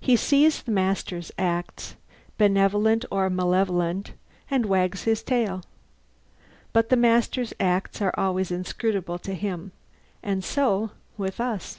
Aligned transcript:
He 0.00 0.16
sees 0.16 0.60
the 0.64 0.72
master's 0.72 1.30
acts, 1.38 1.94
benevolent 2.36 3.04
or 3.12 3.30
malevolent, 3.30 4.10
and 4.50 4.66
wags 4.66 5.04
his 5.04 5.22
tail. 5.22 5.62
But 6.72 6.88
the 6.88 6.96
master's 6.96 7.54
acts 7.60 8.02
are 8.02 8.12
always 8.18 8.50
inscrutable 8.50 9.20
to 9.20 9.34
him. 9.34 9.70
And 10.20 10.42
so 10.42 10.90
with 11.16 11.38
us. 11.38 11.78